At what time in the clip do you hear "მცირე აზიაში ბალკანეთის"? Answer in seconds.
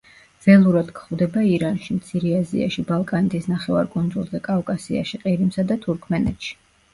1.97-3.45